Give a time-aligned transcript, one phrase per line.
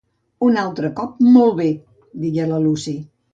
[0.45, 1.67] "Un altre cop, molt bé",
[2.25, 2.97] digué la Lucy.